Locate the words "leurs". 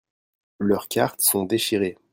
0.57-0.87